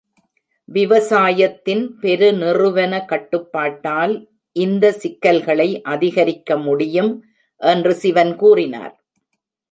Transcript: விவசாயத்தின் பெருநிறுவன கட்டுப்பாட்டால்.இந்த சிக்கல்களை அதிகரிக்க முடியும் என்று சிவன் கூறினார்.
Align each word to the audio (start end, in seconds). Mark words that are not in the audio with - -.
விவசாயத்தின் 0.69 1.83
பெருநிறுவன 2.01 2.93
கட்டுப்பாட்டால்.இந்த 3.05 4.91
சிக்கல்களை 4.91 5.67
அதிகரிக்க 5.81 6.57
முடியும் 6.57 7.11
என்று 7.61 7.93
சிவன் 7.93 8.35
கூறினார். 8.35 8.95